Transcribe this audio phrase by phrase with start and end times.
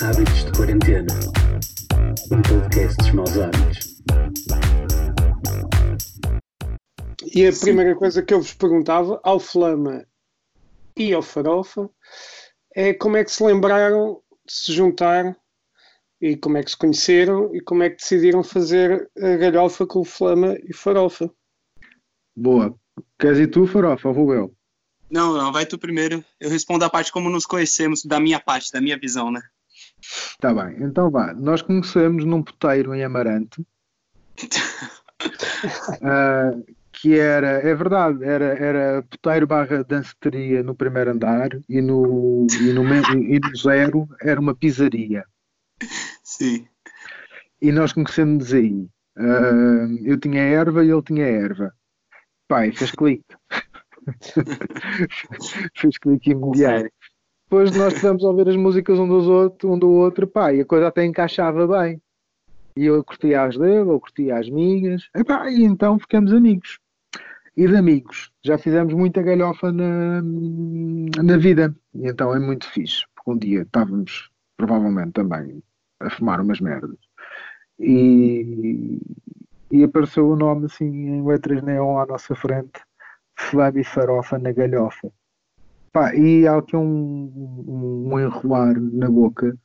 [0.00, 1.14] Hábitos de Quarentena
[2.30, 4.02] Um podcast dos maus hábitos.
[7.34, 10.06] E a primeira coisa que eu vos perguntava ao Flama
[10.96, 11.90] e ao Farofa
[12.72, 15.36] é como é que se lembraram de se juntar
[16.20, 20.00] e como é que se conheceram e como é que decidiram fazer a galhofa com
[20.00, 21.28] o Flama e Farofa.
[22.36, 22.78] Boa.
[23.18, 24.54] Queres ir tu, Farofa, ou vou eu?
[25.12, 26.24] Não, não, vai tu primeiro.
[26.40, 29.42] Eu respondo a parte como nos conhecemos, da minha parte, da minha visão, né?
[30.40, 31.34] Tá bem, então vá.
[31.34, 33.60] Nós conhecemos num puteiro em Amarante.
[36.00, 42.46] uh, que era, é verdade, era, era puteiro barra danceteria no primeiro andar e no,
[42.60, 42.82] e no,
[43.22, 45.26] e no zero era uma pizzaria.
[46.24, 46.66] Sim.
[47.60, 48.88] E nós conhecemos aí.
[49.18, 51.74] Uh, eu tinha erva e ele tinha erva.
[52.48, 53.24] Pai, fez clique.
[55.74, 56.90] Fez clique imediato.
[57.44, 60.62] Depois nós estivemos a ouvir as músicas um, dos outro, um do outro, pá, e
[60.62, 62.00] a coisa até encaixava bem.
[62.74, 66.78] E eu curtia as dele, eu curtia as minhas, e, pá, e então ficamos amigos.
[67.54, 70.22] E de amigos, já fizemos muita galhofa na,
[71.22, 75.62] na vida, e então é muito fixe, porque um dia estávamos, provavelmente também,
[76.00, 76.96] a fumar umas merdas.
[77.78, 78.98] E,
[79.70, 82.80] e apareceu o nome assim em letras neon à nossa frente,
[83.50, 85.12] Flávio Farofa na galhofa.
[85.92, 86.82] Pá, e há aqui um,
[87.66, 89.56] um, um enrolar na boca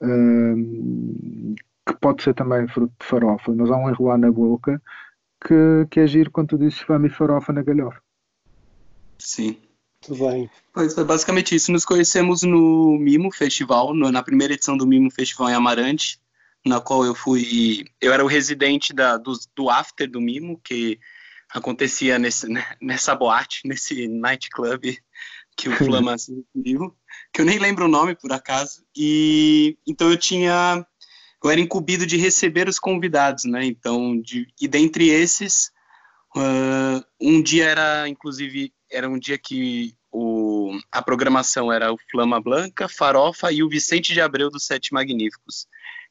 [0.00, 1.54] um,
[1.86, 4.82] que pode ser também fruto de farofa, mas há um enrolar na boca
[5.46, 8.00] que, que é giro quando tu dizes fama e farofa na galhofa.
[9.18, 9.56] Sim.
[10.00, 10.50] Tudo bem.
[10.72, 11.72] Pois foi basicamente isso.
[11.72, 16.20] Nos conhecemos no Mimo Festival, no, na primeira edição do Mimo Festival em Amarante,
[16.64, 17.84] na qual eu fui.
[18.00, 20.98] Eu era o residente da, do, do after do Mimo, que
[21.52, 24.98] acontecia nesse, né, nessa boate, nesse nightclub
[25.56, 26.96] que o Flama se referiu,
[27.32, 30.86] que eu nem lembro o nome por acaso, e então eu tinha,
[31.42, 35.70] eu era incumbido de receber os convidados, né, então, de, e dentre esses,
[36.36, 42.40] uh, um dia era, inclusive, era um dia que o, a programação era o Flama
[42.40, 45.66] Blanca, Farofa e o Vicente de Abreu dos Sete Magníficos,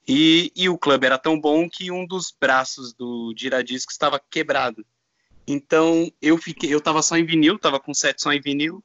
[0.07, 4.85] e, e o clube era tão bom que um dos braços do Giradisco estava quebrado,
[5.47, 8.83] então eu fiquei, eu tava só em vinil, tava com set só em vinil,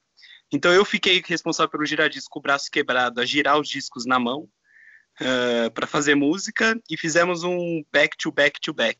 [0.53, 4.19] então eu fiquei responsável pelo giradisco com o braço quebrado, a girar os discos na
[4.19, 4.49] mão
[5.21, 8.99] uh, para fazer música e fizemos um back to back to back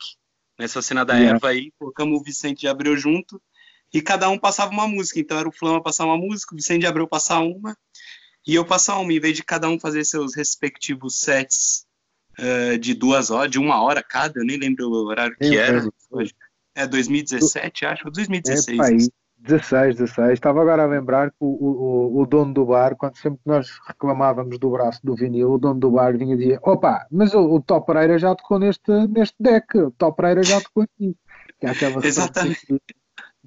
[0.59, 1.35] nessa cena da yeah.
[1.35, 3.41] erva aí, colocamos o Vicente de Abreu junto
[3.93, 5.21] e cada um passava uma música.
[5.21, 7.77] Então era o Flama passar uma música, o Vicente de Abreu passar uma
[8.47, 11.87] e eu passar uma, em vez de cada um fazer seus respectivos sets
[12.39, 15.87] uh, de duas horas, de uma hora cada, eu nem lembro o horário que era.
[16.11, 16.35] Hoje.
[16.75, 19.09] É 2017, acho, 2016.
[19.09, 20.33] É, 16, 16.
[20.35, 24.59] Estava agora a lembrar que o, o, o dono do bar, quando sempre nós reclamávamos
[24.59, 27.61] do braço do vinil, o dono do bar vinha e dizia: opa, mas o, o
[27.61, 31.17] Top Pereira já tocou neste, neste deck, o Top Pereira já tocou aqui.
[31.59, 32.81] Que é aquela Exatamente.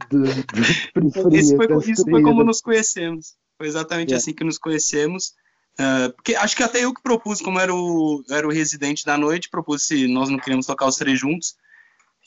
[0.09, 3.36] De, de, de isso, foi, isso foi como nos conhecemos.
[3.57, 4.22] Foi exatamente yeah.
[4.22, 5.34] assim que nos conhecemos.
[5.80, 9.18] Uh, porque acho que até eu que propus, como era o, era o residente da
[9.18, 11.56] noite, propus se nós não queríamos tocar os três juntos.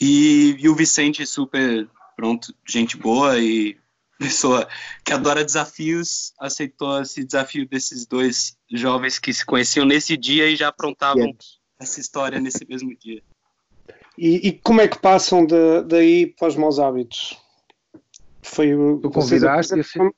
[0.01, 3.77] E, e o Vicente, super pronto, gente boa e
[4.19, 4.69] pessoa
[5.05, 10.57] que adora desafios, aceitou esse desafio desses dois jovens que se conheciam nesse dia e
[10.57, 11.39] já aprontavam yeah.
[11.79, 13.23] essa história nesse mesmo dia.
[14.17, 17.41] E, e, como é que passam de, daí para os maus hábitos?
[18.43, 20.13] Foi o tu convidaste apresentaram,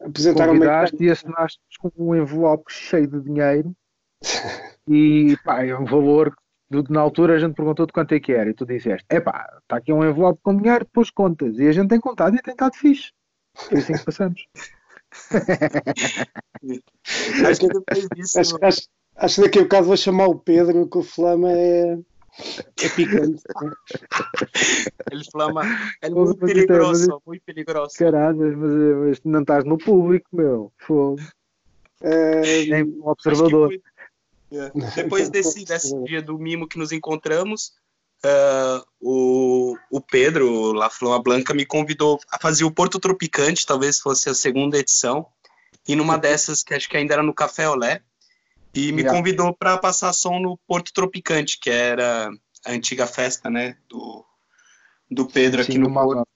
[0.00, 3.72] apresentaram convidaste e assinaste com um envelope cheio de dinheiro
[4.88, 6.34] e pá, é um valor
[6.88, 9.76] na altura a gente perguntou de quanto é que era e tu disseste, epá, está
[9.76, 11.58] aqui um envelope com dinheiro, depois contas.
[11.58, 13.12] E a gente tem contado e tem estado fixe.
[13.72, 14.46] É assim que passamos.
[17.48, 18.38] acho, que depois disso...
[18.38, 18.82] acho, acho,
[19.16, 21.98] acho que daqui a bocado vou chamar o Pedro, que o Flama é,
[22.82, 23.42] é picante.
[25.10, 25.62] Ele flama,
[26.00, 27.94] é muito perigoso, mas, muito perigoso.
[27.98, 30.72] Caralho, mas, mas, não estás no público, meu.
[30.78, 31.20] Fogo.
[32.00, 33.72] É, Nem um observador.
[34.52, 34.70] É.
[35.02, 37.72] Depois desse, desse dia do mimo que nos encontramos,
[38.24, 44.00] uh, o, o Pedro, La Flama Blanca, me convidou a fazer o Porto Tropicante, talvez
[44.00, 45.26] fosse a segunda edição,
[45.86, 48.02] e numa dessas, que acho que ainda era no Café Olé,
[48.74, 52.30] e me convidou para passar som no Porto Tropicante, que era
[52.64, 54.24] a antiga festa, né, do,
[55.10, 56.28] do Pedro Sim, aqui no Porto.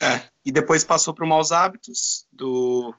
[0.00, 2.94] É, e depois passou para o Maus Hábitos, do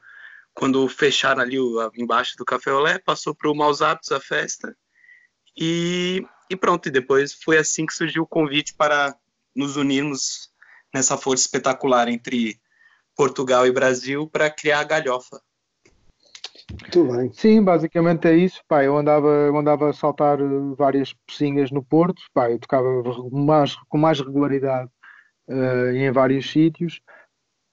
[0.60, 4.76] quando fecharam ali o, embaixo do Café Olé, passou para o Maus Hábitos, a festa,
[5.58, 9.16] e, e pronto, e depois foi assim que surgiu o convite para
[9.56, 10.50] nos unirmos
[10.94, 12.60] nessa força espetacular entre
[13.16, 15.42] Portugal e Brasil para criar a galhofa.
[16.70, 17.32] Muito bem.
[17.32, 18.62] Sim, basicamente é isso.
[18.68, 20.44] Pá, eu andava, eu andava a saltar eh,
[20.78, 22.22] várias pecinhas no Porto.
[22.34, 22.88] Pá, eu tocava
[23.32, 24.90] mais, com mais regularidade
[25.48, 27.02] uh, em vários sítios.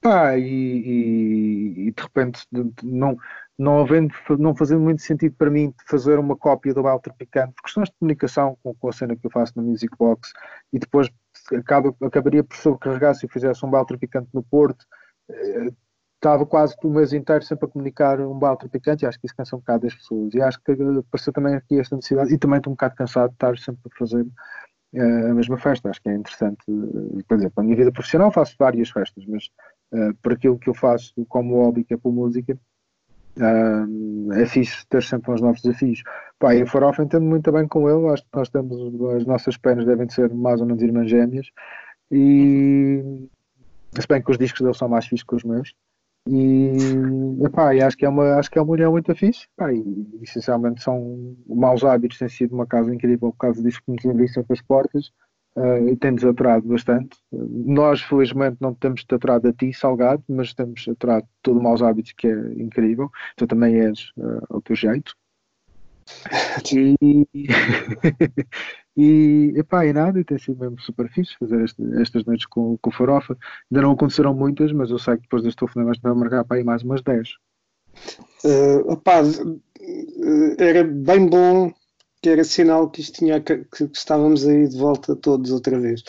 [0.01, 2.45] Pá, e, e, e, de repente
[2.83, 3.17] não,
[3.57, 7.63] não havendo, não fazendo muito sentido para mim fazer uma cópia do Walter Picante, por
[7.63, 10.31] questões de comunicação com, com, a cena que eu faço na Music Box,
[10.71, 11.09] e depois
[11.55, 14.85] acaba, acabaria por sobrecarregar se eu fizesse um Walter Picante no Porto.
[15.29, 15.75] Uh,
[16.17, 19.35] estava quase o mês inteiro sempre a comunicar um balde picante e acho que isso
[19.35, 20.33] cansa um bocado das pessoas.
[20.33, 23.35] E acho que apareceu também aqui esta necessidade e também estou um bocado cansado de
[23.35, 25.89] estar sempre a fazer uh, a mesma festa.
[25.89, 26.63] Acho que é interessante.
[27.27, 29.49] Por exemplo, na minha vida profissional faço várias festas, mas
[29.93, 32.57] uh, por aquilo que eu faço como hobby, que é por música,
[33.37, 36.03] uh, é fixe ter sempre uns novos desafios.
[36.39, 38.07] Pá, e a Farofa entendo muito bem com ele.
[38.13, 38.77] Acho que nós temos,
[39.15, 41.47] as nossas penas devem ser mais ou menos irmãs gêmeas.
[42.11, 43.27] E
[43.99, 45.73] se bem que os discos dele são mais fixos que os meus.
[46.29, 46.73] E,
[47.45, 49.81] epá, e acho que é uma acho que é uma união muito fixe epá, e,
[50.21, 54.27] essencialmente são maus hábitos têm sido uma casa incrível por causa disso que nos abriu
[54.27, 55.11] sempre as portas
[55.57, 60.53] uh, e tem-nos aturado bastante nós felizmente não temos te aturado a ti Salgado mas
[60.53, 65.13] temos aturado todo maus hábitos que é incrível tu também és uh, ao teu jeito
[66.73, 67.27] e,
[68.97, 72.77] e, epá, e nada, e tem sido mesmo super fixe fazer este, estas noites com,
[72.77, 73.37] com Farofa.
[73.69, 76.63] Ainda não aconteceram muitas, mas eu sei que depois deste telefonema vai marcar para aí
[76.63, 77.29] mais umas 10.
[78.43, 79.21] Uh, opá,
[80.57, 81.71] era bem bom
[82.21, 86.01] que era sinal que isto tinha que, que estávamos aí de volta todos outra vez.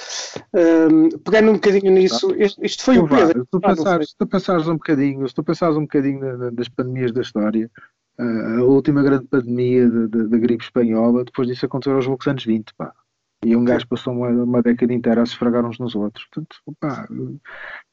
[0.55, 3.41] Uh, pegando um bocadinho nisso, isto, isto foi então, o Pedro.
[3.41, 7.21] Se tu, pensares, tu pensares um bocadinho, se tu pensares um bocadinho das pandemias da
[7.21, 7.71] história,
[8.19, 12.93] a última grande pandemia da gripe espanhola, depois disso aconteceu aos poucos anos 20, pá.
[13.45, 16.27] E um gajo passou uma, uma, década inteira a se esfregar uns nos outros.
[16.27, 17.07] Portanto, pá,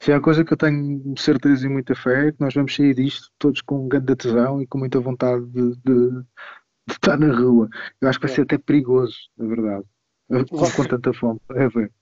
[0.02, 2.74] se é uma coisa que eu tenho certeza e muita fé, é que nós vamos
[2.74, 6.24] sair disto todos com grande tesão e com muita vontade de, de, de
[6.88, 7.68] estar na rua.
[8.00, 9.84] Eu acho que vai ser até perigoso, na verdade.
[10.28, 11.40] Com, com tanta fome.
[11.54, 11.92] É ver.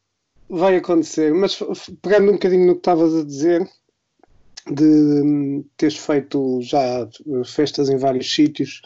[0.49, 1.59] Vai acontecer, mas
[2.03, 3.69] pegando um bocadinho no que estavas a dizer,
[4.71, 7.09] de teres feito já
[7.45, 8.83] festas em vários sítios.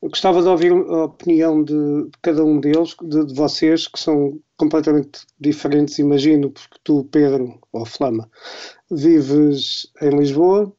[0.00, 3.98] Eu gostava de ouvir a opinião de, de cada um deles, de, de, vocês, que
[3.98, 8.30] são completamente diferentes, imagino, porque tu, Pedro, ou Flama,
[8.90, 10.72] vives em Lisboa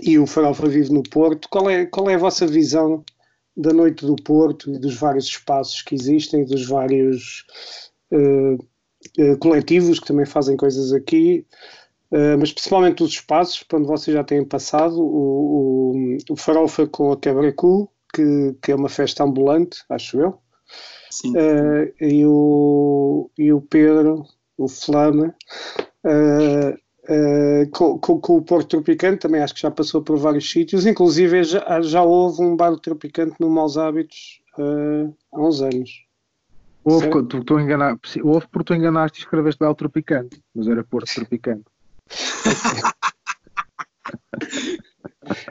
[0.00, 1.48] e o Farofa vive no Porto.
[1.50, 3.04] Qual é, qual é a vossa visão
[3.56, 7.44] da noite do Porto e dos vários espaços que existem, dos vários
[8.10, 11.46] uh, uh, coletivos que também fazem coisas aqui?
[12.10, 17.12] Uh, mas principalmente os espaços, onde vocês já têm passado, o, o, o Farofa com
[17.12, 20.38] a Quebra-Cu, que, que é uma festa ambulante, acho eu.
[21.10, 21.34] Sim.
[22.00, 24.24] E, o, e o Pedro,
[24.56, 25.34] o Flama,
[27.04, 30.86] uh, com, com, com, o Porto Tropicante, também acho que já passou por vários sítios,
[30.86, 34.40] inclusive já, já houve um bar Tropicante no Maus Hábitos
[35.32, 35.90] há uns anos.
[36.84, 41.14] Houve, tu, tu enganar, houve porque tu enganaste e escreveste Belo Tropicante, mas era Porto
[41.14, 41.64] Tropicante.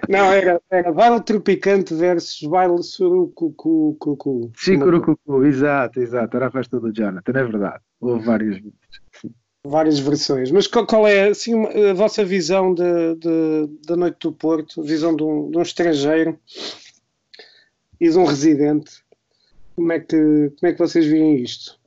[0.09, 4.51] Não, era, era baile tropicante versus baile surucucu.
[4.56, 6.36] Sim, curucucu, exato, exato.
[6.36, 7.81] Era a festa do Jonathan, é verdade.
[8.00, 8.62] Houve várias
[9.66, 10.52] Várias versões.
[10.52, 11.54] Mas qual, é assim,
[11.90, 14.81] a vossa visão de, de, da Noite do Porto?
[14.81, 16.40] Visão de um, de um estrangeiro
[18.00, 19.04] e de um residente?
[19.76, 20.18] Como é que,
[20.59, 21.80] como é que vocês veem isto?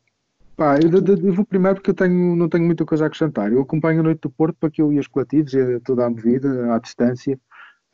[0.57, 3.53] Pá, eu, eu, vou primeiro porque eu tenho, não tenho muita coisa a acrescentar.
[3.53, 5.53] Eu acompanho a Noite do Porto para que eu e os coletivos
[5.85, 7.39] toda a movida, à distância,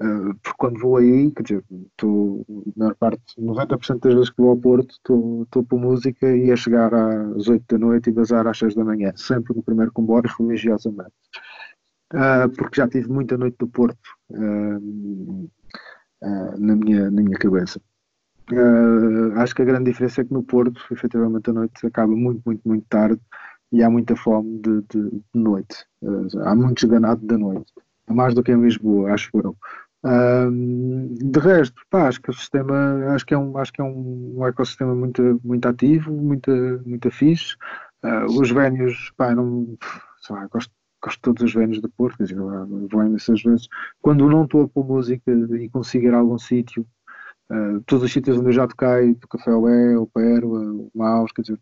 [0.03, 2.45] uh, porque quando vou aí, quer dizer, estou,
[2.77, 6.57] na maior parte, 90% das vezes que vou ao Porto, estou por música e a
[6.57, 10.25] chegar às 8 da noite e bazar às 6 da manhã, sempre no primeiro comboio,
[10.39, 11.13] religiosamente.
[12.13, 15.51] Uh, porque já tive muita Noite do Porto uh,
[16.59, 17.81] na, minha, na minha cabeça.
[19.37, 22.61] Acho que a grande diferença é que no Porto, efetivamente, a noite acaba muito, muito,
[22.67, 23.21] muito tarde
[23.71, 25.87] e há muita fome de, de, de noite.
[26.43, 27.73] Há muito ganado da noite.
[28.09, 29.57] Mais do que em Lisboa, acho eu.
[30.05, 30.51] Uh,
[31.31, 34.35] de resto, pá, acho que o sistema, acho que é um, acho que é um,
[34.39, 36.51] um ecossistema muito, muito ativo, muito,
[36.87, 37.57] muito fixe.
[38.31, 39.77] os vénios, pá, não,
[40.23, 43.69] sei lá, gosto gosto de todos os vénios do Porto, quer dizer, vou imensas vezes.
[44.03, 46.87] Quando não estou a pôr música e consigo ir a algum sítio,
[47.51, 51.33] Uh, todos os sítios onde eu já toquei, do Café Ué, o Pero, o Maus,
[51.33, 51.59] quer dizer,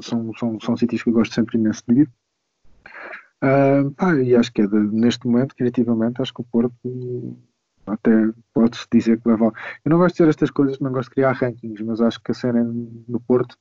[0.00, 2.10] são, são, são sítios que eu gosto sempre imenso de ir.
[3.44, 6.72] Uh, ah, e acho que é de, neste momento, criativamente, acho que o Porto
[7.92, 8.10] até
[8.54, 9.52] pode-se dizer que leva.
[9.84, 12.30] Eu não gosto de dizer estas coisas, não gosto de criar rankings, mas acho que
[12.30, 13.56] a cena no Porto,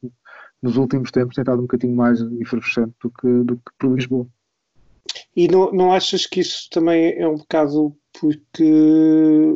[0.61, 4.27] nos últimos tempos, tem estado um bocadinho mais efervescente do que, do que por Lisboa.
[5.35, 9.55] E não, não achas que isso também é um bocado porque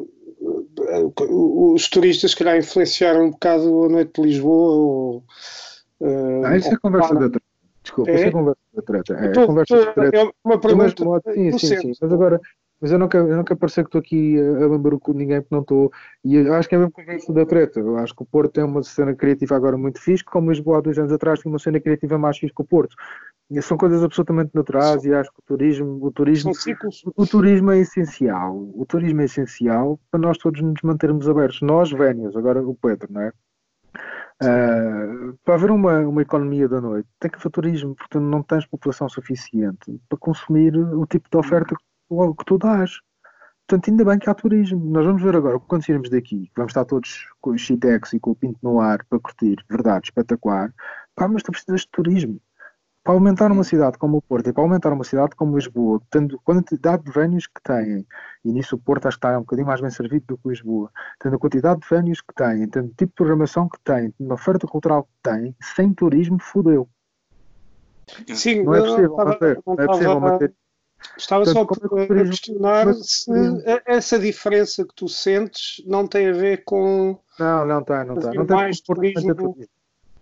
[1.29, 5.23] os turistas, se calhar, influenciaram um bocado a noite de Lisboa ou.
[5.99, 7.41] Uh, ah, isso é conversa de outra.
[7.83, 8.15] Desculpa, é?
[8.15, 9.13] isso é conversa de treta.
[9.13, 10.17] É, tô, conversa treta.
[10.17, 11.21] É uma pergunta.
[11.33, 11.91] Sim, sim, sim.
[12.01, 12.41] Mas agora,
[12.81, 15.61] mas eu não quero, eu parecer que estou aqui a lamber com ninguém, porque não
[15.61, 15.91] estou.
[16.25, 17.79] E eu acho que é mesmo conversa da treta.
[17.79, 20.81] Eu acho que o Porto tem uma cena criativa agora muito fixe, como Lisboa há
[20.81, 22.95] dois anos atrás tinha uma cena criativa mais fixe que o Porto.
[23.51, 26.53] E são coisas absolutamente naturais e acho que o turismo, o turismo,
[27.15, 28.71] o, o turismo é essencial.
[28.73, 31.61] O turismo é essencial para nós todos nos mantermos abertos.
[31.61, 33.31] Nós, vénios, agora o Pedro, não é?
[34.41, 38.65] Uh, para haver uma, uma economia da noite, tem que haver turismo, portanto não tens
[38.65, 41.83] população suficiente para consumir o tipo de oferta que,
[42.37, 42.99] que tu dás.
[43.67, 44.83] Portanto, ainda bem que há turismo.
[44.91, 48.31] Nós vamos ver agora, quando sairmos daqui, vamos estar todos com o Chitex e com
[48.31, 50.73] o Pinto no ar para curtir, verdade, espetacular.
[51.15, 52.41] Pá, mas tu precisas de turismo.
[53.03, 56.35] Para aumentar uma cidade como o Porto e para aumentar uma cidade como Lisboa, tendo
[56.35, 58.05] a quantidade de vénios que têm,
[58.45, 60.91] e nisso o Porto acho que está um bocadinho mais bem servido do que Lisboa,
[61.19, 64.31] tendo a quantidade de vénios que têm, tendo o tipo de programação que têm, tendo
[64.31, 66.87] a oferta cultural que têm, sem turismo, fodeu.
[68.35, 69.61] Sim, não é possível manter.
[69.65, 70.53] Não é possível manter.
[71.17, 73.31] Estava Portanto, só a questionar mas, se
[73.85, 77.19] essa diferença que tu sentes não tem a ver com.
[77.39, 78.33] Não, não está, não está.
[78.33, 79.35] Não tem mais turismo.
[79.35, 79.65] turismo.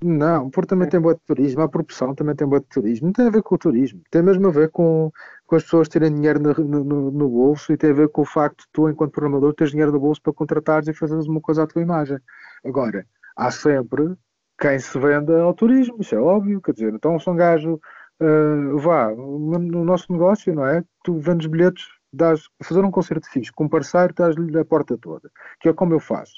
[0.01, 3.07] Não, o Porto também tem boa de turismo, a proporção também tem boa de turismo.
[3.07, 5.11] Não tem a ver com o turismo, tem mesmo a ver com,
[5.45, 8.25] com as pessoas terem dinheiro no, no, no, bolso e tem a ver com o
[8.25, 11.63] facto de tu, enquanto programador, teres dinheiro no bolso para contratares e fazeres uma coisa
[11.63, 12.17] à tua imagem.
[12.63, 13.05] Agora,
[13.35, 14.15] há sempre
[14.57, 17.79] quem se venda ao turismo, isso é óbvio, quer dizer, então se um gajo
[18.21, 20.83] uh, vá no nosso negócio, não é?
[21.03, 25.29] Tu vendes bilhetes, dás, fazer um concerto fixe com um parceiro, dás-lhe a porta toda,
[25.59, 26.35] que é como eu faço,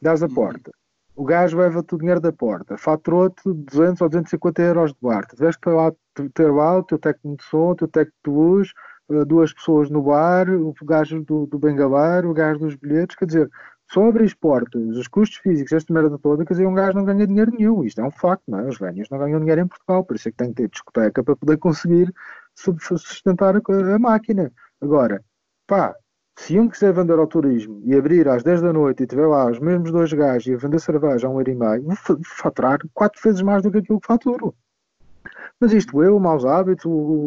[0.00, 0.34] dás a uhum.
[0.34, 0.72] porta
[1.18, 5.26] o gajo leva-te o dinheiro da porta, faturou-te 200 ou 250 euros de bar.
[5.26, 5.92] Tiveste que lá,
[6.32, 8.72] ter lá o teu técnico de som, o teu técnico de luz,
[9.10, 13.24] eh, duas pessoas no bar, o gajo do, do bengalar, o gajo dos bilhetes, quer
[13.26, 13.50] dizer,
[13.96, 17.50] abrir portas, os custos físicos, esta merda toda, quer dizer, um gajo não ganha dinheiro
[17.56, 17.84] nenhum.
[17.84, 18.68] Isto é um facto, não é?
[18.68, 21.24] Os velhos não ganham dinheiro em Portugal, por isso é que tem que ter discoteca
[21.24, 22.12] para poder conseguir
[22.54, 24.52] sustentar a, a máquina.
[24.80, 25.24] Agora,
[25.66, 25.94] pá,
[26.36, 29.50] se um quiser vender ao turismo e abrir às 10 da noite e tiver lá
[29.50, 33.20] os mesmos dois gajos e vender cerveja a um euro e meio, vou faturar quatro
[33.22, 34.54] vezes mais do que aquilo que faturo.
[35.60, 36.84] Mas isto eu, maus hábitos,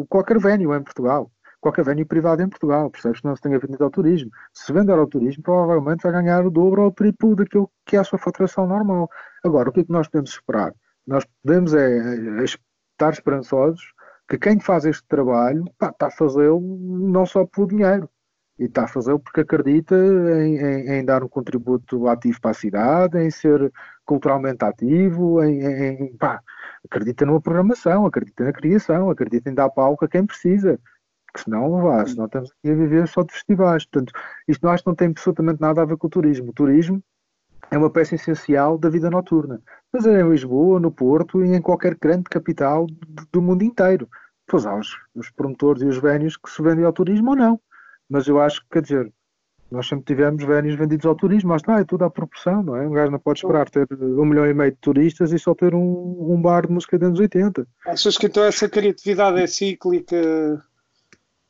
[0.08, 1.30] qualquer vénio em Portugal,
[1.62, 4.30] qualquer vénio privado em Portugal, percebes que não se tenha vendido ao turismo.
[4.52, 8.00] Se vender ao turismo, provavelmente vai ganhar o dobro ou o triplo daquilo que é
[8.00, 9.08] a sua faturação normal.
[9.44, 10.74] Agora, o que é que nós podemos esperar?
[11.06, 13.80] Nós podemos é, é estar esperançosos
[14.28, 18.08] que quem faz este trabalho pá, está a fazê-lo não só pelo dinheiro,
[18.58, 22.54] e está a fazê-lo porque acredita em, em, em, dar um contributo ativo para a
[22.54, 23.72] cidade, em ser
[24.04, 26.40] culturalmente ativo, em, em pá,
[26.84, 30.78] acredita numa programação, acredita na criação, acredita em dar palco a quem precisa.
[31.34, 33.84] Que senão não vá, senão estamos aqui a viver só de festivais.
[33.86, 34.12] Portanto,
[34.46, 36.50] isto não acho que não tem absolutamente nada a ver com o turismo.
[36.50, 37.02] O turismo
[37.70, 39.60] é uma peça essencial da vida noturna.
[39.92, 42.86] Mas é em Lisboa, no Porto e em qualquer grande capital
[43.32, 44.08] do mundo inteiro.
[44.46, 47.60] Pois há os, os promotores e os vénios que se vendem ao turismo ou não
[48.12, 49.12] mas eu acho que, quer dizer,
[49.70, 52.86] nós sempre tivemos vénios vendidos ao turismo, mas está, é tudo à proporção, não é?
[52.86, 55.74] Um gajo não pode esperar ter um milhão e meio de turistas e só ter
[55.74, 57.66] um, um bar de música dos anos 80.
[57.86, 60.62] Achas que então essa criatividade é cíclica?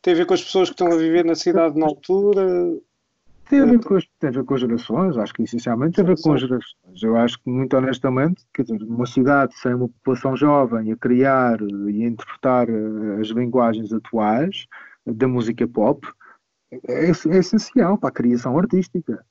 [0.02, 2.44] Tem a ver com as pessoas que estão a viver na cidade na altura?
[3.49, 6.04] Tem a ver com as, tem a ver com as gerações, acho que essencialmente tem
[6.04, 7.02] a ver com as gerações.
[7.02, 11.61] Eu acho que, muito honestamente, quer dizer, uma cidade sem uma população jovem a criar
[11.61, 14.66] e a interpretar eh, as linguagens atuais
[15.06, 16.06] da música pop,
[16.73, 19.25] é, é, essencial para a criação artística.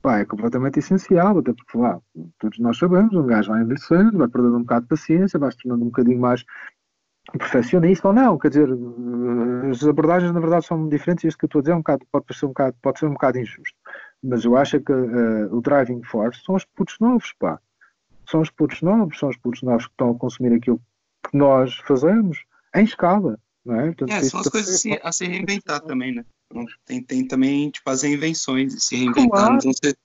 [0.00, 2.00] Pá, é completamente essencial, até porque lá,
[2.38, 5.58] todos nós sabemos, um gajo vai envelhecendo, vai perdendo um bocado de paciência, vai se
[5.58, 6.44] tornando um bocadinho mais
[7.36, 8.68] perfeccionista ou não, quer dizer,
[9.70, 11.78] as abordagens na verdade são diferentes e isso que eu estou a dizer é um
[11.78, 13.76] bocado, pode, parecer um bocado, pode ser um bocado injusto.
[14.22, 17.60] Mas eu acho que uh, o driving force são os putos novos, pá.
[18.28, 20.80] São os putos novos, são os putos novos que estão a consumir aquilo
[21.30, 22.38] que nós fazemos
[22.74, 23.38] em escala.
[23.64, 23.86] Não é?
[23.86, 26.24] Portanto, é, são as coisas a se reinventar também, né?
[26.86, 29.28] Tem, tem também, tipo, as reinvenções, se reinventar.
[29.28, 29.52] Claro.
[29.54, 29.96] Não vão ser,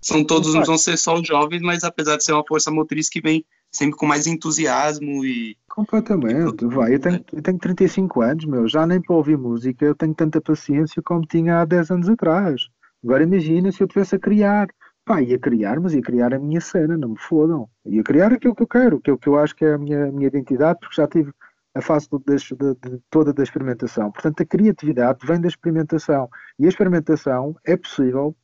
[0.00, 3.08] são todos, não vão ser só os jovens, mas apesar de ser uma força motriz
[3.08, 5.56] que vem sempre com mais entusiasmo e.
[5.68, 6.94] Completamente, vai.
[6.94, 10.40] Eu tenho, eu tenho 35 anos, meu, já nem para ouvir música eu tenho tanta
[10.40, 12.68] paciência como tinha há 10 anos atrás.
[13.02, 14.68] Agora imagina se eu tivesse a criar.
[15.04, 17.68] Pá, ia criar, mas ia criar a minha cena, não me fodam.
[17.84, 20.12] Ia criar aquilo que eu quero, aquilo que eu acho que é a minha, a
[20.12, 21.30] minha identidade, porque já tive
[21.74, 24.10] a fase de, de, de, toda da experimentação.
[24.10, 26.30] Portanto, a criatividade vem da experimentação.
[26.58, 28.34] E a experimentação é possível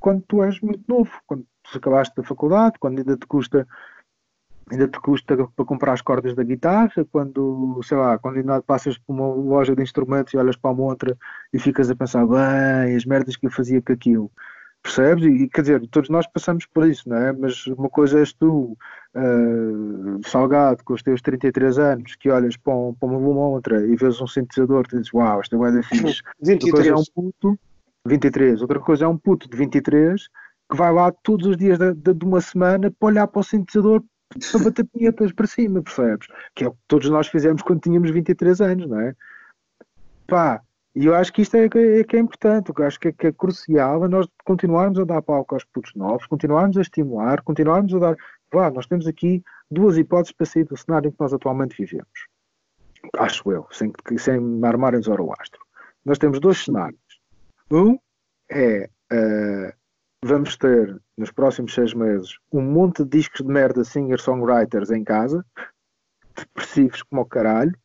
[0.00, 3.66] quando tu és muito novo, quando tu acabaste da faculdade, quando ainda te custa
[4.70, 8.98] ainda te custa para comprar as cordas da guitarra, quando, sei lá, quando ainda passas
[8.98, 11.16] por uma loja de instrumentos e olhas para a montra
[11.52, 14.30] e ficas a pensar, bem, as merdas que eu fazia com aquilo.
[14.82, 15.24] Percebes?
[15.24, 17.32] E quer dizer, todos nós passamos por isso, não é?
[17.32, 18.76] Mas uma coisa és tu,
[19.14, 23.96] uh, salgado, com os teus 33 anos, que olhas para, um, para uma montra e
[23.96, 26.22] vês um sintetizador e dizes, uau, esta é fixe.
[26.38, 26.60] 23.
[26.60, 27.58] Outra coisa é um puto,
[28.06, 28.60] 23.
[28.60, 30.28] Outra coisa é um puto de 23
[30.70, 33.42] que vai lá todos os dias de, de, de uma semana para olhar para o
[33.42, 36.26] sintetizador para bater pinhetas para cima, percebes?
[36.54, 39.14] Que é o que todos nós fizemos quando tínhamos 23 anos, não é?
[40.26, 40.62] Pá,
[40.94, 43.26] e eu acho que isto é, é, que é importante, eu acho que é, que
[43.26, 47.92] é crucial é nós continuarmos a dar palco aos putos novos, continuarmos a estimular, continuarmos
[47.94, 48.16] a dar.
[48.50, 52.28] Claro, nós temos aqui duas hipóteses para sair do cenário em que nós atualmente vivemos.
[53.18, 55.60] Acho eu, sem, sem armarem o astro.
[56.04, 57.20] Nós temos dois cenários.
[57.70, 57.98] Um
[58.48, 59.72] é uh,
[60.24, 65.44] vamos ter nos próximos seis meses um monte de discos de merda singer-songwriters em casa,
[66.34, 67.76] depressivos como o caralho,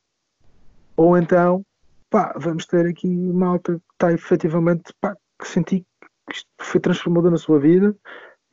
[0.95, 1.65] ou então
[2.09, 5.85] pá, vamos ter aqui malta que está efetivamente, pá, que senti
[6.29, 7.93] que isto foi transformador na sua vida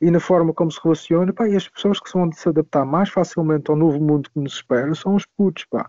[0.00, 2.84] e na forma como se relaciona, pá, e as pessoas que são de se adaptar
[2.84, 5.88] mais facilmente ao novo mundo que nos espera são os putos, pá.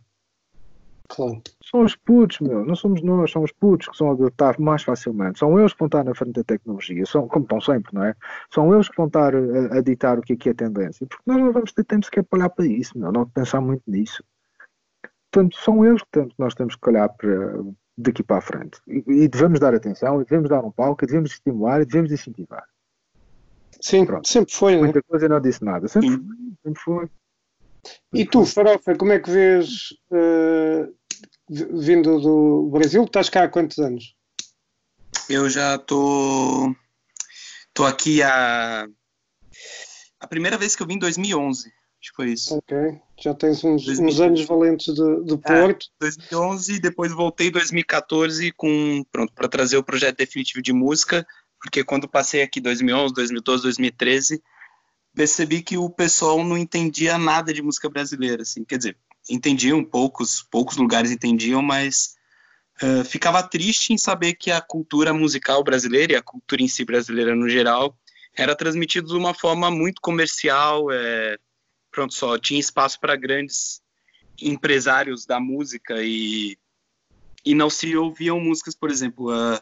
[1.10, 1.42] Claro.
[1.64, 5.40] São os putos, meu, não somos nós, são os putos que são adaptar mais facilmente.
[5.40, 8.14] São eles que vão estar na frente da tecnologia, são, como estão sempre, não é?
[8.54, 11.24] São eles que vão estar a, a ditar o que é que é tendência, porque
[11.26, 14.24] nós não vamos ter tempo sequer para olhar para isso, meu, não pensar muito nisso.
[15.32, 17.64] Portanto, são eles que nós temos que olhar para,
[17.98, 18.80] daqui para a frente.
[18.88, 22.12] E, e, devemos dar atenção, e devemos dar um palco, e devemos estimular, e devemos
[22.12, 22.66] incentivar.
[23.82, 24.28] Sim, Pronto.
[24.28, 24.74] sempre foi.
[24.74, 24.80] Né?
[24.80, 25.04] Muita né?
[25.08, 25.88] coisa não disse nada.
[25.88, 26.26] Sempre, foi,
[26.64, 27.10] sempre foi.
[28.14, 30.94] E tu, Farofa, como é que vês, uh,
[31.50, 34.16] vindo do Brasil, estás cá há quantos anos?
[35.30, 36.76] Eu já estou tô,
[37.74, 38.88] tô aqui há...
[40.20, 41.72] A primeira vez que eu vim em 2011.
[42.02, 42.56] Acho que foi isso.
[42.56, 42.78] Ok.
[43.20, 45.88] Já tens uns, uns anos valentes de, de é, Porto.
[46.02, 51.26] É, 2011, depois voltei em 2014 com pronto para trazer o projeto definitivo de música,
[51.60, 54.44] porque quando passei aqui 2011, 2012, 2013,
[55.18, 58.96] percebi que o pessoal não entendia nada de música brasileira, assim, quer dizer,
[59.28, 62.16] entendiam poucos, poucos lugares entendiam, mas
[62.84, 66.86] uh, ficava triste em saber que a cultura musical brasileira e a cultura em si
[66.86, 67.98] brasileira no geral
[68.36, 71.36] era transmitida de uma forma muito comercial, é,
[71.90, 73.82] pronto, só tinha espaço para grandes
[74.40, 76.56] empresários da música e,
[77.44, 79.60] e não se ouviam músicas, por exemplo, uh,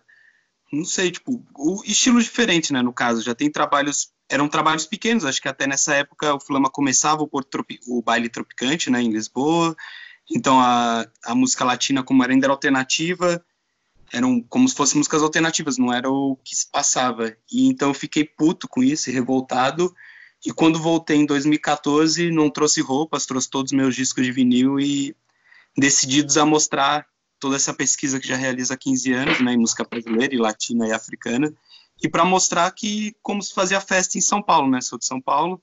[0.70, 5.26] não sei, tipo, o, estilos diferentes, né, no caso, já tem trabalhos, eram trabalhos pequenos,
[5.26, 7.30] acho que até nessa época o Flama começava o,
[7.88, 9.76] o baile tropicante, né, em Lisboa,
[10.30, 13.44] então a, a música latina como era ainda era alternativa,
[14.12, 17.94] eram como se fossem músicas alternativas, não era o que se passava, e então eu
[17.94, 19.94] fiquei puto com isso, revoltado,
[20.46, 24.80] e quando voltei em 2014, não trouxe roupas, trouxe todos os meus discos de vinil
[24.80, 25.16] e
[25.78, 27.06] decididos a mostrar
[27.40, 30.88] toda essa pesquisa que já realiza há 15 anos, né, em música brasileira e latina
[30.88, 31.54] e africana,
[32.02, 35.22] e para mostrar que como se fazia festa em São Paulo, né, sou de São
[35.22, 35.62] Paulo,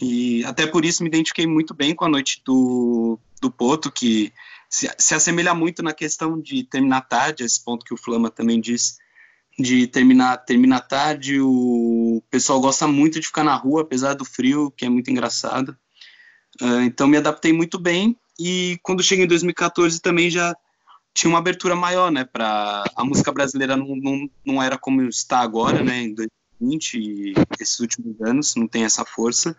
[0.00, 4.32] e até por isso me identifiquei muito bem com a noite do, do Poto, que
[4.68, 8.60] se, se assemelha muito na questão de terminar tarde, esse ponto que o Flama também
[8.60, 8.96] disse,
[9.58, 11.40] de terminar, terminar tarde.
[11.40, 15.76] O pessoal gosta muito de ficar na rua, apesar do frio, que é muito engraçado.
[16.60, 20.54] Uh, então me adaptei muito bem e quando cheguei em 2014 também já
[21.16, 25.40] tinha uma abertura maior, né, para a música brasileira não, não, não era como está
[25.40, 29.56] agora, né, em 2020 e esses últimos anos, não tem essa força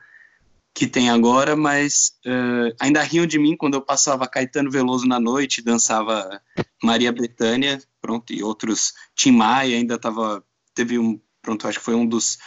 [0.71, 5.19] que tem agora, mas uh, ainda riam de mim quando eu passava Caetano Veloso na
[5.19, 6.39] noite, dançava
[6.83, 10.43] Maria Bethânia, pronto, e outros, Tim Maia ainda estava,
[10.75, 12.37] teve um, pronto, acho que foi um dos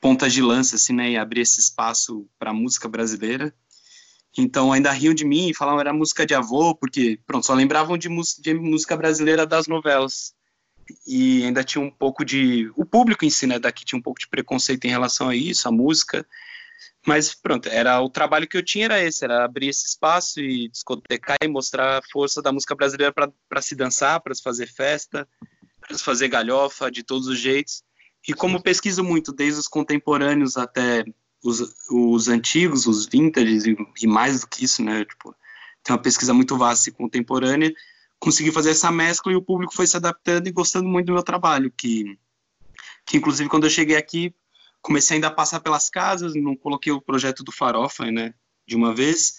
[0.00, 3.52] pontas de lança, assim, né, e abrir esse espaço para música brasileira.
[4.36, 7.96] Então ainda riam de mim e falavam era música de avô, porque, pronto, só lembravam
[7.96, 8.08] de,
[8.40, 10.34] de música brasileira das novelas.
[11.06, 12.70] E ainda tinha um pouco de.
[12.76, 15.66] O público em si, né, daqui tinha um pouco de preconceito em relação a isso,
[15.66, 16.24] a música.
[17.04, 20.68] Mas pronto, era o trabalho que eu tinha era esse, era abrir esse espaço e
[20.68, 25.26] discotecar e mostrar a força da música brasileira para se dançar, para se fazer festa,
[25.80, 27.82] para se fazer galhofa de todos os jeitos.
[28.28, 31.04] E como pesquiso muito, desde os contemporâneos até
[31.46, 35.04] os, os antigos, os vintages e, e, mais do que isso, né?
[35.04, 35.34] Tipo,
[35.82, 37.72] tem uma pesquisa muito vasta e contemporânea.
[38.18, 41.22] Consegui fazer essa mescla e o público foi se adaptando e gostando muito do meu
[41.22, 42.18] trabalho, que,
[43.04, 44.34] que inclusive quando eu cheguei aqui
[44.86, 48.32] comecei ainda a passar pelas casas, não coloquei o projeto do Farofa, né,
[48.64, 49.38] de uma vez.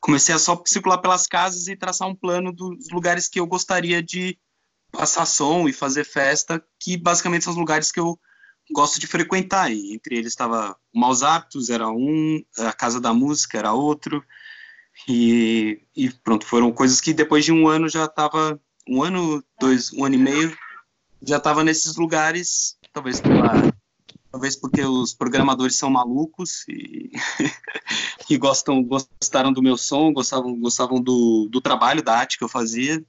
[0.00, 4.02] Comecei a só circular pelas casas e traçar um plano dos lugares que eu gostaria
[4.02, 4.36] de
[4.90, 8.18] passar som e fazer festa, que basicamente são os lugares que eu
[8.72, 9.72] gosto de frequentar.
[9.72, 14.22] E entre eles estava Maus Hábitos, era um, a Casa da Música era outro.
[15.08, 19.92] E, e pronto, foram coisas que depois de um ano já estava, um ano, dois,
[19.92, 20.56] um ano e meio,
[21.22, 23.72] já estava nesses lugares, talvez pela
[24.30, 27.10] talvez porque os programadores são malucos e,
[28.28, 32.48] e gostam, gostaram do meu som, gostavam, gostavam do, do trabalho, da arte que eu
[32.48, 33.02] fazia.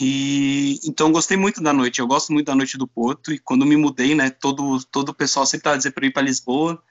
[0.00, 2.00] E então gostei muito da noite.
[2.00, 5.14] Eu gosto muito da noite do Porto e quando me mudei, né, todo todo o
[5.14, 6.82] pessoal sempre estava dizendo para ir para Lisboa,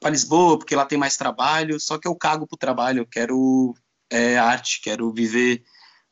[0.00, 1.78] para Lisboa porque lá tem mais trabalho.
[1.80, 3.00] Só que eu cago pro trabalho.
[3.00, 3.74] Eu quero
[4.10, 5.62] é, arte, quero viver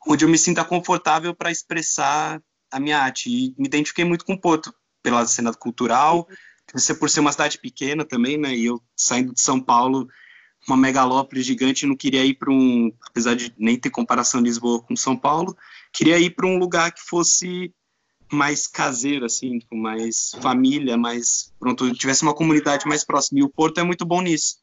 [0.06, 3.30] onde eu me sinta confortável para expressar a minha arte.
[3.30, 6.26] E me identifiquei muito com o Porto pela cena cultural,
[6.98, 8.54] por ser uma cidade pequena também, né?
[8.54, 10.08] E eu saindo de São Paulo
[10.66, 14.96] uma megalópole gigante, não queria ir para um, apesar de nem ter comparação Lisboa com
[14.96, 15.54] São Paulo,
[15.94, 17.72] queria ir para um lugar que fosse
[18.30, 23.38] mais caseiro, assim, com mais família, mais, pronto, tivesse uma comunidade mais próxima.
[23.38, 24.56] E o Porto é muito bom nisso.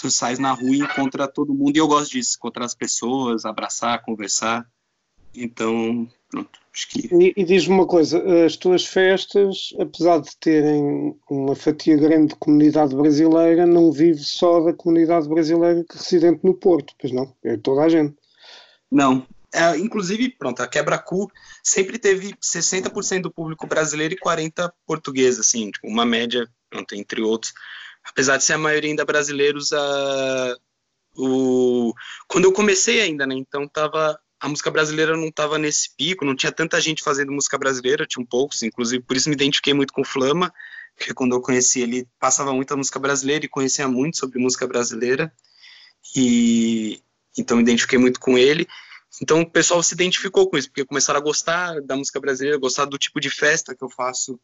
[0.00, 3.44] Tu sai na rua e encontra todo mundo, e eu gosto disso, encontrar as pessoas,
[3.44, 4.66] abraçar, conversar.
[5.34, 7.14] Então, pronto, acho que...
[7.14, 12.36] E, e diz-me uma coisa, as tuas festas, apesar de terem uma fatia grande de
[12.36, 17.34] comunidade brasileira, não vive só da comunidade brasileira residente no Porto, pois não?
[17.44, 18.14] É toda a gente.
[18.90, 21.30] Não, é, inclusive, pronto, a Quebra-Cu
[21.62, 27.22] sempre teve 60% do público brasileiro e 40% português, assim, tipo, uma média, pronto, entre
[27.22, 27.52] outros.
[28.04, 30.56] Apesar de ser a maioria ainda brasileiros, a,
[31.16, 31.94] o,
[32.28, 36.36] quando eu comecei ainda, né, então tava, a música brasileira não estava nesse pico, não
[36.36, 39.94] tinha tanta gente fazendo música brasileira, tinha um poucos, inclusive, por isso me identifiquei muito
[39.94, 40.52] com Flama,
[40.94, 45.32] porque quando eu conheci ele, passava muita música brasileira e conhecia muito sobre música brasileira,
[46.14, 47.02] e
[47.36, 48.66] então me identifiquei muito com ele,
[49.22, 52.84] então o pessoal se identificou com isso, porque começaram a gostar da música brasileira, gostar
[52.84, 54.38] do tipo de festa que eu faço,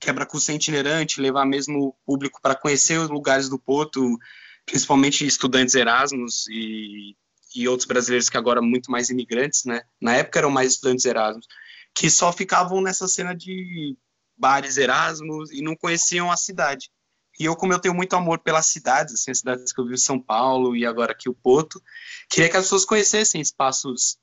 [0.00, 4.18] quebra-curso itinerante, levar mesmo o público para conhecer os lugares do Porto,
[4.66, 7.16] principalmente estudantes Erasmus e,
[7.54, 9.82] e outros brasileiros que agora muito mais imigrantes, né?
[10.00, 11.46] Na época eram mais estudantes Erasmus,
[11.94, 13.96] que só ficavam nessa cena de
[14.36, 16.90] bares Erasmus e não conheciam a cidade.
[17.38, 19.96] E eu, como eu tenho muito amor pelas cidades, assim, as cidades que eu vivo,
[19.96, 21.80] São Paulo e agora aqui o Porto,
[22.28, 24.18] queria que as pessoas conhecessem espaços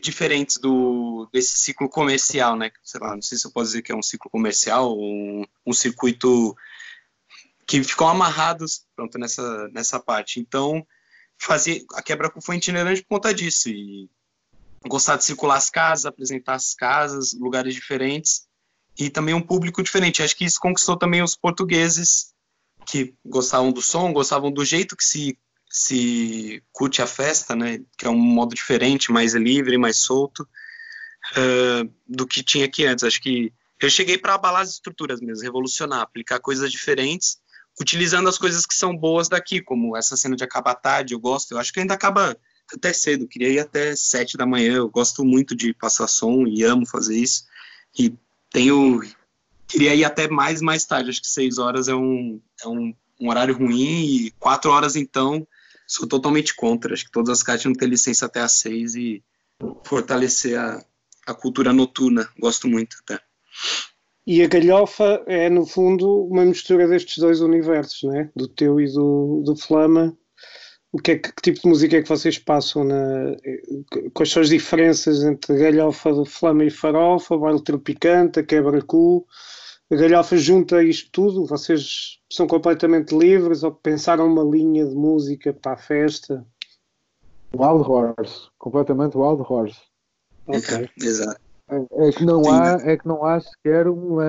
[0.00, 2.70] diferentes do desse ciclo comercial, né?
[2.82, 5.72] Sei lá, não sei se eu posso dizer que é um ciclo comercial um, um
[5.72, 6.56] circuito
[7.66, 10.38] que ficam amarrados, pronto, nessa nessa parte.
[10.40, 10.86] Então,
[11.36, 14.08] fazer a quebra foi itinerante por conta disso e
[14.86, 18.46] gostar de circular as casas, apresentar as casas, lugares diferentes
[19.02, 20.22] e também um público diferente.
[20.22, 22.32] Acho que isso conquistou também os portugueses
[22.86, 25.38] que gostavam do som, gostavam do jeito que se
[25.72, 27.80] se curte a festa, né?
[27.96, 30.46] Que é um modo diferente, mais livre, mais solto
[31.32, 33.02] uh, do que tinha aqui antes.
[33.02, 37.38] Acho que eu cheguei para abalar as estruturas mesmo, revolucionar, aplicar coisas diferentes,
[37.80, 41.14] utilizando as coisas que são boas daqui, como essa cena de acabar tarde.
[41.14, 41.52] Eu gosto.
[41.52, 42.36] Eu acho que ainda acaba
[42.70, 43.26] até cedo.
[43.26, 44.74] Queria ir até sete da manhã.
[44.74, 47.44] Eu gosto muito de passar som e amo fazer isso.
[47.98, 48.14] E
[48.52, 49.00] tenho
[49.66, 53.28] queria ir até mais mais tarde, acho que seis horas é um, é um, um,
[53.28, 55.46] horário ruim e quatro horas então
[55.86, 59.22] sou totalmente contra, acho que todas as casas não ter licença até às seis e
[59.84, 60.84] fortalecer a,
[61.26, 63.20] a cultura noturna, gosto muito até.
[64.26, 68.30] E a galhofa é, no fundo, uma mistura destes dois universos, né?
[68.34, 70.16] do teu e do, do Flama,
[70.92, 73.34] o que, é, que, que, tipo de música é que vocês passam na,
[74.12, 79.26] quais são as diferenças entre galhofa do flama e farofa, baile tropicante, a quebra-cu
[79.92, 85.52] a galhofa junta isto tudo, vocês são completamente livres ou pensaram uma linha de música
[85.52, 86.46] para a festa?
[87.54, 89.78] Wild Horse, completamente Wild Horse.
[90.46, 90.88] Ok.
[90.96, 91.38] Exato.
[91.68, 94.24] É, é, que não há, é que não há sequer uma.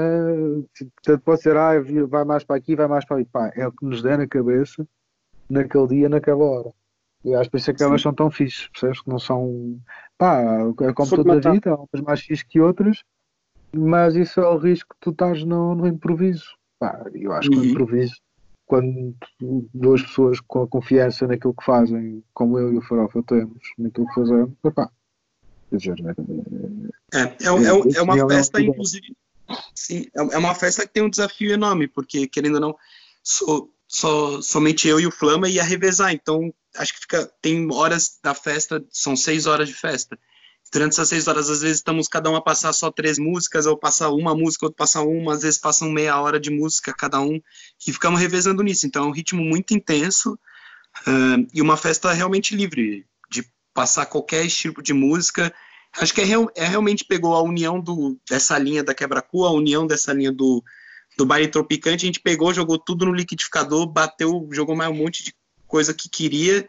[0.95, 1.71] Portanto, pode ser, ah,
[2.09, 3.25] vai mais para aqui, vai mais para ali.
[3.25, 4.85] Pá, é o que nos der na cabeça
[5.53, 6.73] naquele dia, naquela hora.
[7.23, 9.01] E acho que isso é que elas são tão fixes, percebes?
[9.01, 9.79] Que não são.
[10.17, 10.41] Pá,
[10.81, 13.03] é como toda a vida, há umas mais fixes que outras,
[13.73, 16.45] mas isso é o risco que tu estás no, no improviso.
[16.79, 17.65] Pá, eu acho que o uhum.
[17.65, 18.15] improviso,
[18.65, 19.15] quando
[19.73, 24.07] duas pessoas com a confiança naquilo que fazem, como eu e o Farofa temos, naquilo
[24.07, 24.89] que fazemos, pá.
[27.13, 29.15] É, é, é, é, é uma festa, inclusive.
[29.73, 32.75] Sim, é uma festa que tem um desafio enorme, porque, querendo ou não,
[33.23, 36.11] sou, só somente eu e o Flama ia revezar.
[36.11, 40.17] Então, acho que fica tem horas da festa, são seis horas de festa.
[40.73, 43.77] Durante essas seis horas, às vezes estamos cada um a passar só três músicas, ou
[43.77, 47.39] passar uma música, outro passar uma, às vezes passam meia hora de música cada um,
[47.87, 48.87] e ficamos revezando nisso.
[48.87, 54.47] Então, é um ritmo muito intenso uh, e uma festa realmente livre de passar qualquer
[54.47, 55.53] tipo de música.
[55.95, 56.25] Acho que é,
[56.55, 60.63] é realmente pegou a união do, dessa linha da quebra-cu, a união dessa linha do,
[61.17, 65.23] do baile tropicante, a gente pegou, jogou tudo no liquidificador, bateu, jogou mais um monte
[65.23, 65.33] de
[65.67, 66.67] coisa que queria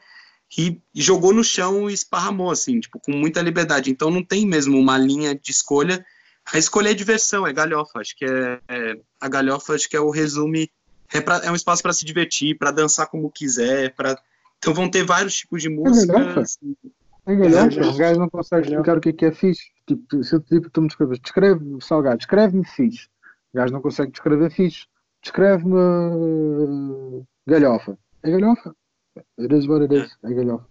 [0.56, 3.90] e jogou no chão e esparramou, assim, tipo, com muita liberdade.
[3.90, 6.04] Então não tem mesmo uma linha de escolha,
[6.52, 8.00] a escolha é diversão, é galhofa.
[8.00, 10.70] Acho que é, é a galhofa acho que é o resume.
[11.12, 14.18] É, pra, é um espaço para se divertir, para dançar como quiser, para
[14.58, 16.14] então vão ter vários tipos de música.
[17.26, 17.80] É galhofa.
[17.80, 19.70] É o gajo não consegue explicar o que é que é fixe.
[19.86, 23.08] Tipo, se eu te digo, tu me descreves, descreve salgado, descreve-me fixe.
[23.54, 24.86] O gajo não consegue descrever fixe.
[25.22, 27.96] Descreve-me uh, galhofa.
[28.24, 28.74] É galhofa.
[29.38, 30.18] It is what it is.
[30.24, 30.66] É galhofa.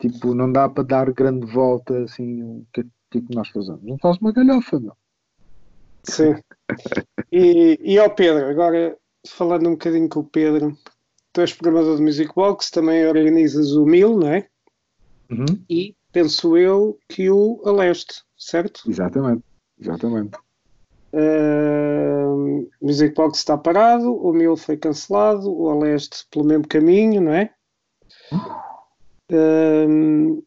[0.00, 3.82] Tipo, não dá para dar grande volta assim o que tipo nós fazemos.
[3.84, 4.96] Não faz uma galhofa, meu.
[6.02, 6.34] Sim.
[7.32, 10.76] E, e ao Pedro, agora falando um bocadinho com o Pedro,
[11.32, 14.48] tu és programador de Music Box, também organizas o Mil, não é?
[15.30, 15.44] Uhum.
[15.68, 18.82] E penso eu que o Aleste, certo?
[18.88, 19.44] Exatamente,
[19.78, 20.36] exatamente.
[21.12, 27.32] Uh, Music Box está parado, o Mil foi cancelado, o Aleste pelo mesmo caminho, não
[27.32, 27.52] é?
[29.32, 30.44] Uh,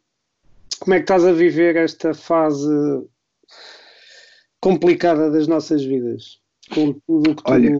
[0.79, 2.69] como é que estás a viver esta fase
[4.61, 6.41] complicada das nossas vidas?
[6.73, 7.77] Com tudo o que tu Olha,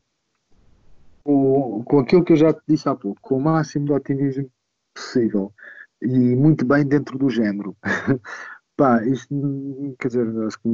[1.24, 4.52] com, com aquilo que eu já te disse há pouco, com o máximo de otimismo
[4.94, 5.54] possível
[6.02, 7.76] e muito bem dentro do género.
[8.76, 10.70] Pá, isto, quer dizer, acho que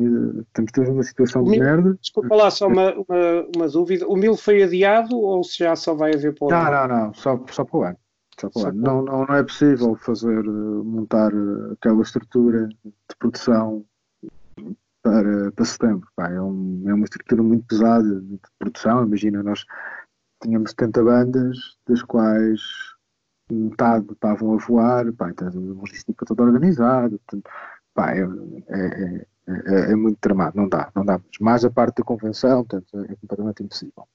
[0.54, 1.98] temos todos uma situação de merda.
[2.00, 4.08] Desculpa lá, só uma, uma, uma, dúvida.
[4.08, 6.72] O mil foi adiado ou se já só vai haver para o ano?
[6.72, 7.98] Não, não, não, só, só para o ano.
[8.40, 8.82] Só para o ano.
[8.82, 11.32] Não, não, não é possível fazer, montar
[11.74, 13.86] aquela estrutura de produção
[15.04, 16.08] para, para setembro.
[16.16, 19.04] Pá, é, um, é uma estrutura muito pesada de produção.
[19.04, 19.66] Imagina, nós
[20.42, 22.62] tínhamos 70 bandas, das quais
[23.52, 27.50] metade estavam a voar, pá, então a logística toda organizada, portanto,
[27.94, 31.20] pá, é, é, é, é, muito tramado, não dá, não dá.
[31.40, 34.08] Mais a parte da convenção, portanto, é completamente impossível.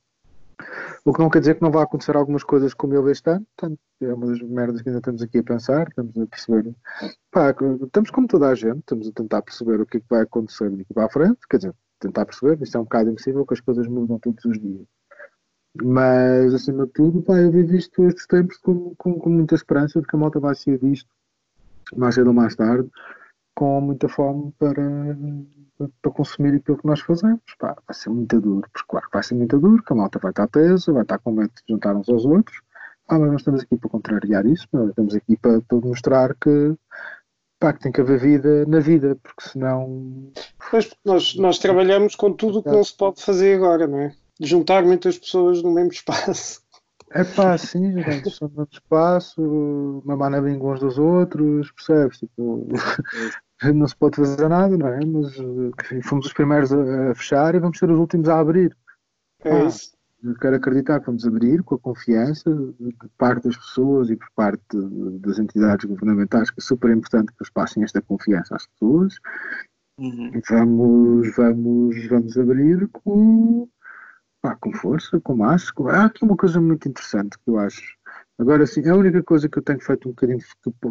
[1.04, 3.46] O que não quer dizer que não vai acontecer algumas coisas como eu este ano,
[3.56, 6.74] portanto, é uma das merdas que ainda estamos aqui a pensar, estamos a perceber,
[7.30, 7.50] pá,
[7.82, 10.70] estamos como toda a gente, estamos a tentar perceber o que é que vai acontecer
[10.70, 13.60] daqui para a frente, quer dizer, tentar perceber, isto é um bocado impossível, que as
[13.60, 14.87] coisas mudam todos os dias.
[15.82, 20.00] Mas, acima de tudo, pá, eu vivo isto estes tempos com, com, com, muita esperança
[20.00, 21.10] de que a malta vai sair disto
[21.96, 22.88] mais cedo ou mais tarde,
[23.54, 24.74] com muita fome para,
[26.02, 27.40] para consumir aquilo que nós fazemos.
[27.58, 30.18] Pá, vai ser muito duro, porque claro que vai ser muito duro, que a malta
[30.18, 32.60] vai estar presa, vai estar com medo de juntar uns aos outros.
[33.08, 36.74] Ah, mas nós estamos aqui para contrariar isso, nós estamos aqui para, para mostrar que,
[37.60, 40.32] pá, que tem que haver vida na vida, porque senão.
[40.70, 44.16] Pois, nós, nós trabalhamos com tudo o que não se pode fazer agora, não é?
[44.40, 46.62] juntar muitas pessoas no mesmo espaço.
[47.14, 52.18] É pá, sim, gente, estão no mesmo espaço, mamar na língua uns dos outros, percebes?
[52.18, 52.66] Tipo,
[53.72, 54.98] não se pode fazer nada, não é?
[55.07, 55.37] Mas
[56.05, 58.77] fomos os primeiros a, fechar e vamos ser os últimos a abrir.
[59.44, 59.94] É isso.
[60.24, 64.29] Eu quero acreditar que vamos abrir com a confiança de parte das pessoas e por
[64.35, 64.64] parte
[65.20, 69.14] das entidades governamentais, que é super importante que eles passem esta confiança às pessoas.
[69.98, 70.33] Uhum.
[70.50, 73.68] Vamos, vamos, vamos abrir com,
[74.44, 75.38] pá, com força, com.
[75.74, 75.88] Com...
[75.88, 77.96] Há aqui uma coisa muito interessante que eu acho.
[78.38, 80.38] Agora, sim, a única coisa que eu tenho feito um bocadinho,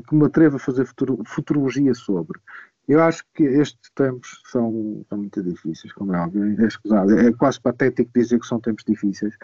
[0.08, 2.40] que, me atrevo a fazer futuro, futurologia sobre,
[2.88, 7.16] eu acho que estes tempos são, são muito difíceis, como é óbvio, é escusado.
[7.16, 9.36] É quase patético dizer que são tempos difíceis,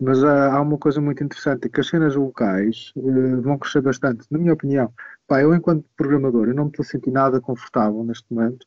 [0.00, 3.80] mas há, há uma coisa muito interessante, é que as cenas locais uh, vão crescer
[3.80, 4.92] bastante, na minha opinião.
[5.26, 8.66] Pá, eu enquanto programador, eu não me estou a sentir nada confortável neste momento,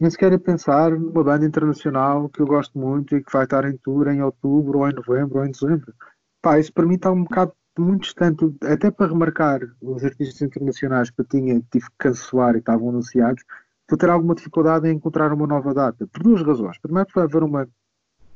[0.00, 3.64] nem sequer a pensar numa banda internacional que eu gosto muito e que vai estar
[3.68, 5.92] em tour em outubro, ou em novembro, ou em dezembro.
[6.40, 11.10] Pá, isso para mim está um bocado muito distante, até para remarcar os artistas internacionais
[11.10, 13.42] que eu tinha, tive que cancelar e estavam anunciados,
[13.88, 16.78] vou ter alguma dificuldade em encontrar uma nova data, por duas razões.
[16.78, 17.68] Primeiro, vai haver uma,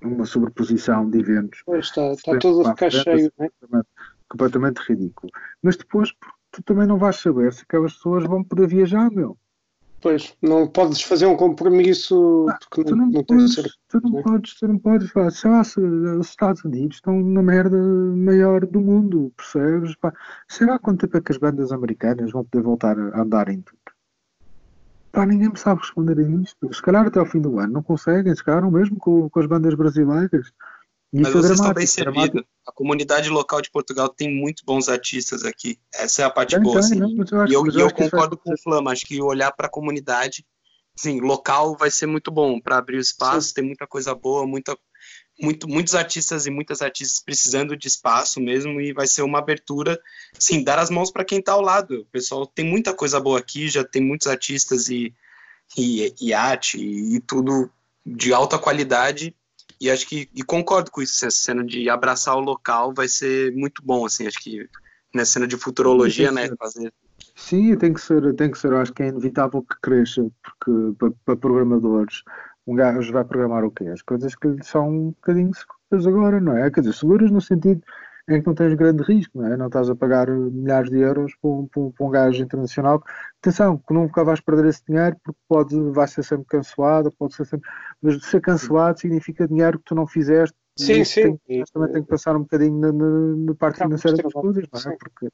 [0.00, 1.62] uma sobreposição de eventos.
[1.64, 3.50] Pois está, está tudo a ficar cheio, não é?
[3.50, 3.88] Completamente,
[4.28, 5.32] completamente ridículo.
[5.62, 6.12] Mas depois,
[6.50, 9.36] tu também não vais saber se aquelas pessoas vão poder viajar, meu.
[10.02, 14.10] Pois, não podes fazer um compromisso ah, porque tu não, não, podes, ser, tu não
[14.10, 14.22] né?
[14.24, 18.80] podes, tu não podes, pá, sei lá, os Estados Unidos estão na merda maior do
[18.80, 19.94] mundo, percebes?
[19.94, 20.12] Pá,
[20.48, 23.60] sei lá quanto tempo é que as bandas americanas vão poder voltar a andar em
[23.60, 23.78] tudo.
[25.12, 26.74] Pá, ninguém me sabe responder a isto.
[26.74, 29.46] Se calhar até ao fim do ano não conseguem, se calhar mesmo com, com as
[29.46, 30.52] bandas brasileiras.
[31.12, 32.42] Mas é vocês estão bem servidos.
[32.66, 35.78] A comunidade local de Portugal tem muito bons artistas aqui.
[35.92, 36.80] Essa é a parte tem, boa.
[36.80, 36.94] Tem, assim.
[36.94, 38.92] não, eu acho, e eu, eu, eu concordo com o Flama.
[38.92, 40.46] Acho que olhar para a comunidade,
[40.96, 43.48] sim, local vai ser muito bom para abrir o espaço.
[43.48, 43.54] Sim.
[43.54, 44.74] Tem muita coisa boa, muita,
[45.38, 48.80] muito, muitos artistas e muitas artistas precisando de espaço mesmo.
[48.80, 50.00] E vai ser uma abertura,
[50.38, 52.00] sim, dar as mãos para quem está ao lado.
[52.00, 55.14] O pessoal tem muita coisa boa aqui, já tem muitos artistas e,
[55.76, 57.70] e, e arte e, e tudo
[58.04, 59.36] de alta qualidade
[59.82, 63.52] e acho que e concordo com isso, essa cena de abraçar o local vai ser
[63.52, 64.68] muito bom, assim, acho que
[65.12, 66.92] nessa cena de futurologia, né, fazer
[67.34, 71.10] Sim, tem que ser, tem que ser, acho que é inevitável que cresça, porque para,
[71.24, 72.22] para programadores
[72.66, 73.88] um gajo vai programar o quê?
[73.88, 76.70] As coisas que são um bocadinho seguras agora, não é?
[76.70, 77.82] Quer dizer, seguras no sentido
[78.28, 79.56] em que não tens grande risco, não é?
[79.56, 83.02] Não estás a pagar milhares de euros para um, para um, para um gajo internacional.
[83.40, 87.44] Atenção, que nunca vais perder esse dinheiro porque pode, vai ser sempre cancelado, pode ser
[87.46, 87.68] sempre.
[88.02, 91.36] Mas ser cancelado significa dinheiro que tu não fizeste Sim, sim.
[91.46, 94.96] Tem, também tem que pensar um bocadinho na, na, parte financeira das coisas, não é?
[94.96, 95.28] Porque,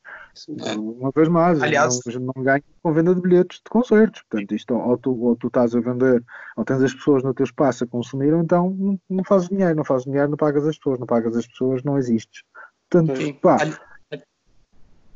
[0.76, 4.22] uma vez mais, Aliás, não, não ganha com venda de bilhetes de concertos.
[4.28, 6.24] Portanto, isto ou tu, ou tu estás a vender,
[6.56, 9.76] ou tens as pessoas no teu espaço a consumir, ou então não, não fazes dinheiro,
[9.76, 12.42] não fazes dinheiro, não pagas as pessoas, não pagas as pessoas, não existes.
[12.90, 13.32] Portanto, sim.
[13.34, 13.58] pá.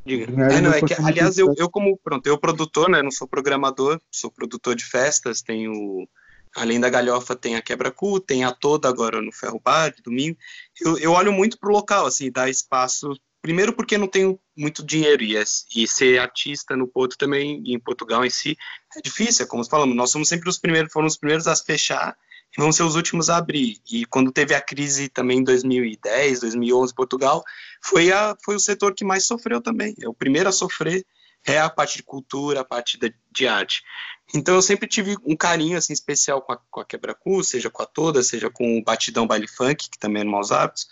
[0.05, 0.25] Diga.
[0.25, 3.99] É, não, é que, aliás, eu, eu como pronto, eu produtor, né, não sou programador,
[4.11, 6.07] sou produtor de festas, tenho
[6.55, 10.37] além da galhofa tem a quebra-cu, tem a toda agora no Ferro Bar, domingo.
[10.79, 13.13] Eu, eu olho muito pro local, assim, dar espaço.
[13.41, 15.43] Primeiro porque não tenho muito dinheiro e, é,
[15.75, 18.57] e ser artista no Porto também, em Portugal em si,
[18.95, 22.15] é difícil, é como falamos, nós somos sempre os primeiros, foram os primeiros a fechar
[22.57, 23.79] e vão ser os últimos a abrir.
[23.91, 27.43] E quando teve a crise também em 2010, 2011, Portugal,
[27.81, 31.05] foi, a, foi o setor que mais sofreu também, é o primeiro a sofrer
[31.45, 33.83] é a parte de cultura, a parte de, de arte.
[34.33, 37.83] Então eu sempre tive um carinho assim especial com a, com a quebra-cu, seja com
[37.83, 40.87] a toda, seja com o batidão baile funk, que também é no Maus Hábitos,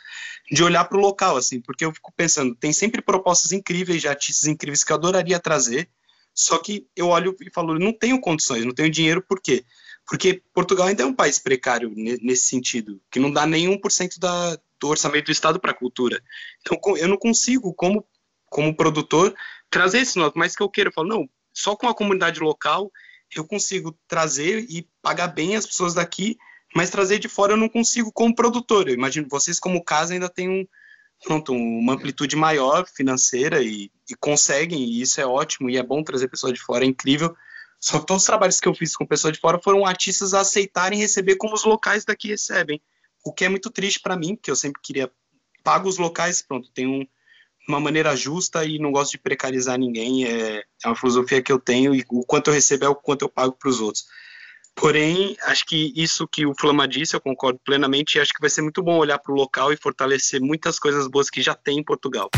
[0.52, 4.08] de olhar para o local, assim, porque eu fico pensando, tem sempre propostas incríveis de
[4.08, 5.90] artistas incríveis que eu adoraria trazer,
[6.34, 9.66] só que eu olho e falo, não tenho condições, não tenho dinheiro, por quê?
[10.06, 14.18] Porque Portugal ainda é um país precário nesse sentido, que não dá nenhum por cento
[14.20, 16.22] do orçamento do Estado para a cultura.
[16.62, 18.06] Então eu não consigo, como,
[18.50, 19.34] como produtor,
[19.72, 22.92] trazer esse nome, mas que eu quero, eu falo, não, só com a comunidade local
[23.34, 26.38] eu consigo trazer e pagar bem as pessoas daqui,
[26.76, 28.90] mas trazer de fora eu não consigo como produtor.
[28.90, 30.68] Eu imagino vocês como casa ainda tem um
[31.24, 36.04] pronto, uma amplitude maior financeira e, e conseguem, e isso é ótimo e é bom
[36.04, 37.36] trazer pessoas de fora, é incrível.
[37.80, 40.42] Só que todos os trabalhos que eu fiz com pessoas de fora foram artistas a
[40.42, 42.82] aceitarem receber como os locais daqui recebem,
[43.24, 45.12] o que é muito triste para mim, porque eu sempre queria
[45.64, 47.08] pago os locais, pronto, tem um
[47.72, 50.26] uma maneira justa e não gosto de precarizar ninguém.
[50.26, 53.24] É, é uma filosofia que eu tenho e o quanto eu recebo é o quanto
[53.24, 54.06] eu pago para os outros.
[54.76, 58.50] Porém, acho que isso que o Flama disse, eu concordo plenamente, e acho que vai
[58.50, 61.80] ser muito bom olhar para o local e fortalecer muitas coisas boas que já tem
[61.80, 62.30] em Portugal.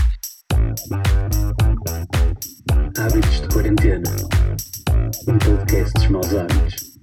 [2.97, 4.13] Hábitos de Quarentena
[5.27, 6.93] um podcast dos maus hábitos.